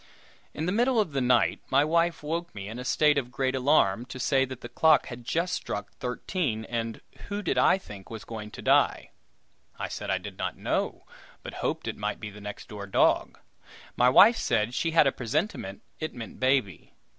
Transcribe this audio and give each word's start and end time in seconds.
In 0.55 0.65
the 0.65 0.71
middle 0.71 0.99
of 0.99 1.11
the 1.11 1.21
night 1.21 1.59
my 1.69 1.85
wife 1.85 2.23
woke 2.23 2.55
me 2.55 2.67
up 2.67 2.71
in 2.71 2.79
a 2.79 2.81
great 2.81 2.87
state 2.87 3.17
of 3.19 3.31
alarm, 3.39 4.05
to 4.07 4.19
say 4.19 4.45
that 4.45 4.61
the 4.61 4.67
clock 4.67 5.05
had 5.05 5.23
just 5.23 5.53
struck 5.53 5.91
thirteen, 5.91 6.65
and 6.65 7.01
who 7.27 7.43
did 7.43 7.59
I 7.59 7.77
think 7.77 8.09
was 8.09 8.25
going 8.25 8.49
to 8.49 8.63
die? 8.63 9.11
I 9.77 9.87
said 9.89 10.09
I 10.09 10.17
did 10.17 10.39
not 10.39 10.57
know, 10.57 11.03
but 11.43 11.53
hoped 11.61 11.87
it 11.87 11.97
might 11.97 12.19
be 12.19 12.31
the 12.31 12.41
next 12.41 12.67
door 12.67 12.87
dog. 12.87 13.37
My 13.95 14.09
wife 14.09 14.37
said 14.37 14.73
she 14.73 14.89
had 14.89 15.05
a 15.05 15.11
presentiment 15.11 15.83
it 15.99 16.15
meant 16.15 16.39
baby. 16.39 16.95